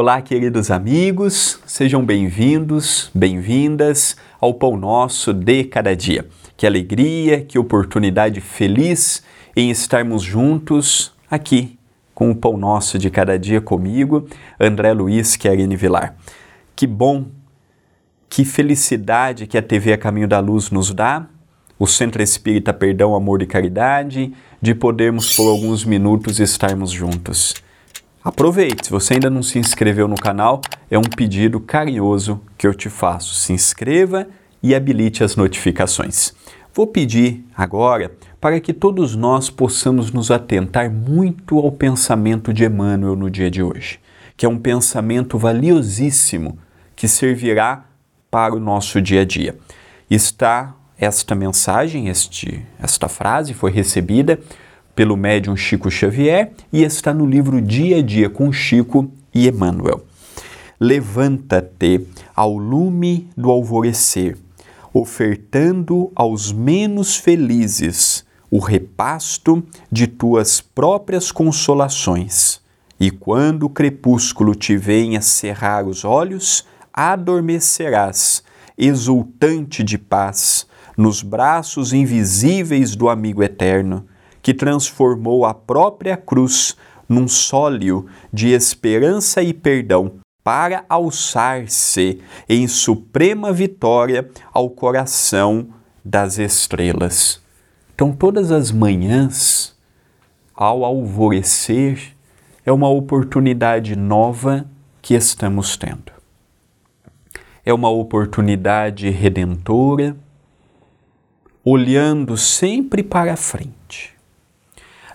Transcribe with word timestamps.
Olá, 0.00 0.22
queridos 0.22 0.70
amigos, 0.70 1.58
sejam 1.66 2.06
bem-vindos, 2.06 3.10
bem-vindas 3.12 4.16
ao 4.40 4.54
Pão 4.54 4.76
Nosso 4.76 5.34
de 5.34 5.64
Cada 5.64 5.96
Dia. 5.96 6.24
Que 6.56 6.68
alegria, 6.68 7.44
que 7.44 7.58
oportunidade 7.58 8.40
feliz 8.40 9.24
em 9.56 9.72
estarmos 9.72 10.22
juntos 10.22 11.12
aqui 11.28 11.76
com 12.14 12.30
o 12.30 12.36
Pão 12.36 12.56
Nosso 12.56 12.96
de 12.96 13.10
Cada 13.10 13.36
Dia 13.36 13.60
comigo, 13.60 14.28
André 14.60 14.92
Luiz 14.92 15.34
Querine 15.34 15.74
Vilar. 15.74 16.14
Que 16.76 16.86
bom, 16.86 17.24
que 18.30 18.44
felicidade 18.44 19.48
que 19.48 19.58
a 19.58 19.62
TV 19.62 19.94
A 19.94 19.98
Caminho 19.98 20.28
da 20.28 20.38
Luz 20.38 20.70
nos 20.70 20.94
dá, 20.94 21.26
o 21.76 21.88
Centro 21.88 22.22
Espírita 22.22 22.72
Perdão, 22.72 23.16
Amor 23.16 23.42
e 23.42 23.46
Caridade, 23.46 24.32
de 24.62 24.76
podermos 24.76 25.34
por 25.34 25.48
alguns 25.48 25.84
minutos 25.84 26.38
estarmos 26.38 26.92
juntos. 26.92 27.66
Aproveite, 28.22 28.86
se 28.86 28.90
você 28.90 29.14
ainda 29.14 29.30
não 29.30 29.42
se 29.42 29.58
inscreveu 29.58 30.08
no 30.08 30.16
canal, 30.16 30.60
é 30.90 30.98
um 30.98 31.02
pedido 31.02 31.60
carinhoso 31.60 32.40
que 32.56 32.66
eu 32.66 32.74
te 32.74 32.90
faço. 32.90 33.34
Se 33.34 33.52
inscreva 33.52 34.26
e 34.62 34.74
habilite 34.74 35.22
as 35.22 35.36
notificações. 35.36 36.32
Vou 36.74 36.86
pedir 36.86 37.44
agora 37.56 38.12
para 38.40 38.60
que 38.60 38.72
todos 38.72 39.14
nós 39.14 39.50
possamos 39.50 40.10
nos 40.10 40.30
atentar 40.30 40.90
muito 40.90 41.58
ao 41.58 41.70
pensamento 41.70 42.52
de 42.52 42.64
Emmanuel 42.64 43.16
no 43.16 43.30
dia 43.30 43.50
de 43.50 43.62
hoje, 43.62 44.00
que 44.36 44.44
é 44.44 44.48
um 44.48 44.58
pensamento 44.58 45.38
valiosíssimo 45.38 46.58
que 46.94 47.06
servirá 47.06 47.84
para 48.30 48.54
o 48.54 48.60
nosso 48.60 49.00
dia 49.00 49.22
a 49.22 49.24
dia. 49.24 49.56
Está 50.10 50.74
esta 50.98 51.34
mensagem, 51.34 52.08
este, 52.08 52.66
esta 52.80 53.08
frase 53.08 53.54
foi 53.54 53.70
recebida 53.70 54.40
pelo 54.98 55.16
médium 55.16 55.56
Chico 55.56 55.88
Xavier 55.88 56.50
e 56.72 56.82
está 56.82 57.14
no 57.14 57.24
livro 57.24 57.62
Dia 57.62 57.98
a 57.98 58.02
Dia 58.02 58.28
com 58.28 58.52
Chico 58.52 59.08
e 59.32 59.46
Emmanuel. 59.46 60.04
Levanta-te 60.80 62.04
ao 62.34 62.58
lume 62.58 63.28
do 63.36 63.48
alvorecer, 63.48 64.36
ofertando 64.92 66.10
aos 66.16 66.50
menos 66.50 67.14
felizes 67.14 68.24
o 68.50 68.58
repasto 68.58 69.62
de 69.88 70.08
tuas 70.08 70.60
próprias 70.60 71.30
consolações. 71.30 72.60
E 72.98 73.08
quando 73.08 73.66
o 73.66 73.70
crepúsculo 73.70 74.52
te 74.52 74.76
venha 74.76 75.22
cerrar 75.22 75.86
os 75.86 76.04
olhos, 76.04 76.66
adormecerás, 76.92 78.42
exultante 78.76 79.84
de 79.84 79.96
paz, 79.96 80.66
nos 80.96 81.22
braços 81.22 81.92
invisíveis 81.92 82.96
do 82.96 83.08
amigo 83.08 83.44
eterno 83.44 84.04
que 84.42 84.54
transformou 84.54 85.44
a 85.44 85.52
própria 85.52 86.16
cruz 86.16 86.76
num 87.08 87.26
sólio 87.26 88.06
de 88.32 88.48
esperança 88.48 89.42
e 89.42 89.54
perdão 89.54 90.12
para 90.44 90.84
alçar-se 90.88 92.20
em 92.48 92.66
suprema 92.68 93.52
vitória 93.52 94.28
ao 94.52 94.70
coração 94.70 95.68
das 96.04 96.38
estrelas. 96.38 97.40
Então, 97.94 98.12
todas 98.12 98.52
as 98.52 98.70
manhãs, 98.70 99.76
ao 100.54 100.84
alvorecer, 100.84 102.14
é 102.64 102.72
uma 102.72 102.88
oportunidade 102.88 103.96
nova 103.96 104.66
que 105.02 105.14
estamos 105.14 105.76
tendo. 105.76 106.12
É 107.64 107.72
uma 107.72 107.90
oportunidade 107.90 109.10
redentora, 109.10 110.16
olhando 111.64 112.36
sempre 112.36 113.02
para 113.02 113.36
frente 113.36 114.17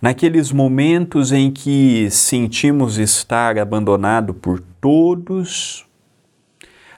naqueles 0.00 0.50
momentos 0.50 1.30
em 1.30 1.50
que 1.50 2.08
sentimos 2.10 2.98
estar 2.98 3.58
abandonado 3.58 4.32
por 4.32 4.60
todos, 4.80 5.86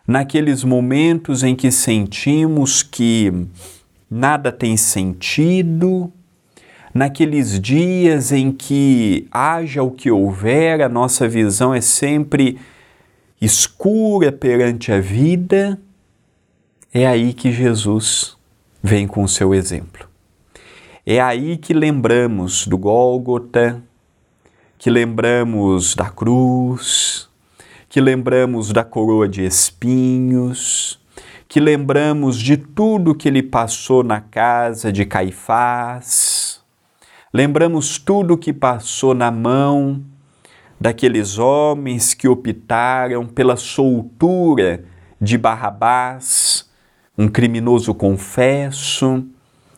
naqueles 0.07 0.63
momentos 0.63 1.43
em 1.43 1.57
que 1.57 1.71
sentimos 1.71 2.83
que 2.83 3.33
nada 4.11 4.53
tem 4.53 4.77
sentido, 4.77 6.13
naqueles 6.95 7.59
dias 7.59 8.31
em 8.31 8.53
que 8.53 9.27
haja 9.31 9.83
o 9.83 9.91
que 9.91 10.11
houver, 10.11 10.83
a 10.83 10.89
nossa 10.89 11.29
visão 11.29 11.75
é 11.75 11.81
sempre 11.81 12.59
escura 13.41 14.31
perante 14.31 14.93
a 14.93 15.01
vida, 15.01 15.81
é 16.95 17.07
aí 17.07 17.33
que 17.33 17.51
Jesus 17.51 18.37
vem 18.83 19.09
com 19.09 19.25
o 19.25 19.29
seu 19.29 19.55
exemplo. 19.55 20.12
É 21.05 21.21
aí 21.21 21.57
que 21.57 21.75
lembramos 21.75 22.65
do 22.65 22.79
Gólgota, 22.79 23.83
que 24.79 24.89
lembramos 24.89 25.97
da 25.97 26.09
cruz, 26.09 27.29
que 27.89 28.01
lembramos 28.01 28.73
da 28.73 28.85
coroa 28.85 29.29
de 29.29 29.45
espinhos, 29.45 31.01
que 31.49 31.59
lembramos 31.59 32.39
de 32.39 32.57
tudo 32.57 33.17
que 33.17 33.27
ele 33.27 33.43
passou 33.43 34.05
na 34.05 34.21
casa 34.21 34.93
de 34.93 35.05
Caifás, 35.05 36.63
lembramos 37.35 37.99
tudo 37.99 38.39
que 38.39 38.53
passou 38.53 39.13
na 39.13 39.33
mão 39.33 40.05
daqueles 40.81 41.37
homens 41.37 42.15
que 42.15 42.29
optaram 42.29 43.27
pela 43.27 43.57
soltura 43.57 44.85
de 45.21 45.37
Barrabás, 45.37 46.71
um 47.19 47.27
criminoso 47.27 47.93
confesso 47.93 49.27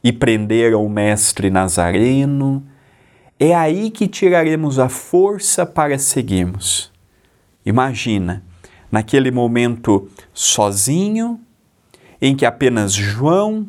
e 0.05 0.13
prenderam 0.13 0.85
o 0.85 0.91
mestre 0.91 1.49
Nazareno. 1.49 2.63
É 3.41 3.55
aí 3.55 3.91
que 3.91 4.07
tiraremos 4.07 4.79
a 4.79 4.91
força 4.91 5.65
para 5.65 5.99
seguirmos. 5.99 6.93
Imagina, 7.65 8.45
naquele 8.93 9.31
momento 9.31 10.07
sozinho, 10.35 11.41
em 12.21 12.37
que 12.37 12.45
apenas 12.45 12.93
João 12.93 13.67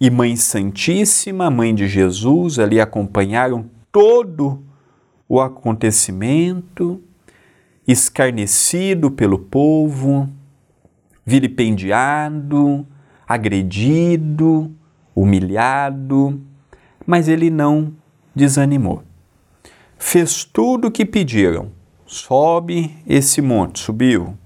e 0.00 0.10
Mãe 0.10 0.34
Santíssima, 0.34 1.48
Mãe 1.48 1.72
de 1.72 1.86
Jesus, 1.86 2.58
ali 2.58 2.80
acompanharam 2.80 3.70
todo 3.92 4.64
o 5.28 5.40
acontecimento, 5.40 7.00
escarnecido 7.86 9.10
pelo 9.12 9.38
povo, 9.38 10.28
vilipendiado, 11.24 12.84
agredido, 13.26 14.74
humilhado, 15.16 16.38
mas 17.06 17.26
ele 17.26 17.48
não 17.48 17.94
desanimou. 18.34 19.02
Fez 19.98 20.44
tudo 20.44 20.88
o 20.88 20.90
que 20.90 21.06
pediram. 21.06 21.72
Sobe 22.06 22.94
esse 23.06 23.40
monte, 23.40 23.80
subiu. 23.80 24.36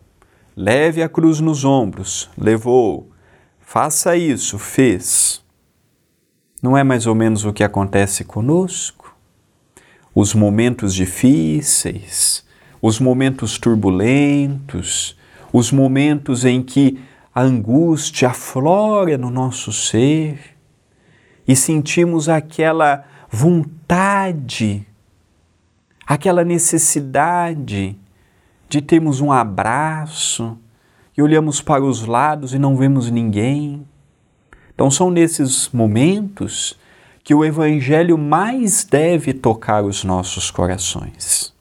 Leve 0.57 1.03
a 1.03 1.09
cruz 1.09 1.41
nos 1.41 1.65
ombros, 1.65 2.31
levou. 2.39 3.11
Faça 3.59 4.17
isso, 4.17 4.59
fez. 4.59 5.45
Não 6.63 6.77
é 6.77 6.85
mais 6.85 7.07
ou 7.07 7.15
menos 7.15 7.45
o 7.45 7.53
que 7.53 7.65
acontece 7.65 8.25
conosco? 8.25 9.15
Os 10.15 10.35
momentos 10.35 10.95
difíceis, 10.95 12.45
os 12.81 13.01
momentos 13.01 13.59
turbulentos, 13.59 15.17
os 15.53 15.73
momentos 15.73 16.45
em 16.45 16.63
que 16.63 17.01
a 17.35 17.43
angústia 17.43 18.29
aflora 18.29 19.17
no 19.17 19.31
nosso 19.31 19.73
ser, 19.73 20.57
e 21.51 21.57
sentimos 21.57 22.29
aquela 22.29 23.05
vontade, 23.29 24.87
aquela 26.07 26.45
necessidade 26.45 27.99
de 28.69 28.81
termos 28.81 29.21
um 29.21 29.33
abraço 29.33 30.57
e 31.19 31.21
olhamos 31.21 31.61
para 31.61 31.83
os 31.83 32.07
lados 32.07 32.55
e 32.55 32.59
não 32.61 32.77
vemos 32.77 33.11
ninguém. 33.11 33.85
Então, 34.73 34.93
são 34.93 35.11
nesses 35.11 35.69
momentos 35.71 36.79
que 37.25 37.35
o 37.35 37.45
Evangelho 37.45 38.17
mais 38.17 38.85
deve 38.85 39.35
tocar 39.35 39.83
os 39.83 40.05
nossos 40.05 40.53
corações. 40.53 41.53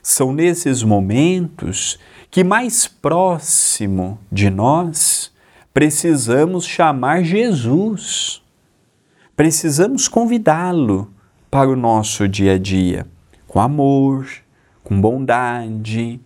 São 0.00 0.32
nesses 0.32 0.84
momentos 0.84 1.98
que, 2.30 2.44
mais 2.44 2.86
próximo 2.86 4.16
de 4.30 4.48
nós, 4.48 5.32
precisamos 5.74 6.64
chamar 6.64 7.24
Jesus 7.24 8.46
precisamos 9.38 10.08
convidá-lo 10.08 11.12
para 11.48 11.70
o 11.70 11.76
nosso 11.76 12.26
dia 12.26 12.54
a 12.54 12.58
dia, 12.58 13.06
com 13.46 13.60
amor, 13.60 14.26
com 14.82 15.00
bondade, 15.00 16.20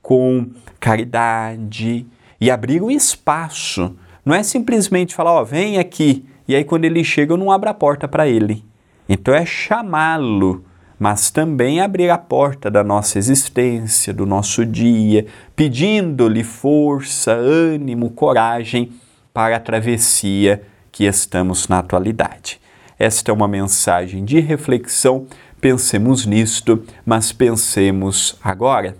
com 0.00 0.46
caridade 0.78 2.06
e 2.40 2.48
abrir 2.52 2.80
um 2.80 2.88
espaço. 2.88 3.96
Não 4.24 4.32
é 4.32 4.44
simplesmente 4.44 5.12
falar, 5.12 5.32
ó, 5.32 5.42
oh, 5.42 5.44
vem 5.44 5.80
aqui, 5.80 6.24
e 6.46 6.54
aí 6.54 6.62
quando 6.62 6.84
ele 6.84 7.02
chega 7.02 7.32
eu 7.32 7.36
não 7.36 7.50
abro 7.50 7.68
a 7.68 7.74
porta 7.74 8.06
para 8.06 8.28
ele. 8.28 8.64
Então 9.08 9.34
é 9.34 9.44
chamá-lo, 9.44 10.64
mas 11.00 11.32
também 11.32 11.80
abrir 11.80 12.10
a 12.10 12.18
porta 12.18 12.70
da 12.70 12.84
nossa 12.84 13.18
existência, 13.18 14.14
do 14.14 14.24
nosso 14.24 14.64
dia, 14.64 15.26
pedindo-lhe 15.56 16.44
força, 16.44 17.32
ânimo, 17.32 18.10
coragem 18.10 18.92
para 19.34 19.56
a 19.56 19.60
travessia 19.60 20.62
que 20.92 21.04
estamos 21.04 21.66
na 21.66 21.78
atualidade. 21.78 22.60
Esta 22.98 23.32
é 23.32 23.34
uma 23.34 23.48
mensagem 23.48 24.24
de 24.24 24.38
reflexão. 24.38 25.26
Pensemos 25.60 26.26
nisto, 26.26 26.84
mas 27.04 27.32
pensemos 27.32 28.38
agora. 28.44 28.94